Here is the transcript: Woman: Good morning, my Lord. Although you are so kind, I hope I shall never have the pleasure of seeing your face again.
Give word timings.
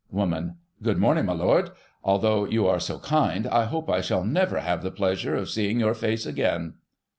Woman: 0.09 0.55
Good 0.81 0.97
morning, 0.97 1.25
my 1.27 1.33
Lord. 1.33 1.69
Although 2.03 2.45
you 2.45 2.65
are 2.65 2.79
so 2.79 2.97
kind, 2.97 3.45
I 3.45 3.65
hope 3.65 3.87
I 3.87 4.01
shall 4.01 4.23
never 4.23 4.59
have 4.59 4.81
the 4.81 4.89
pleasure 4.89 5.35
of 5.35 5.47
seeing 5.47 5.79
your 5.79 5.93
face 5.93 6.25
again. 6.25 6.73